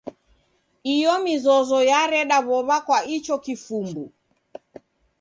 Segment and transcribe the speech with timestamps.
[0.93, 4.03] Iyo mizozo yareda w'ow'a kwa icho kifumbu.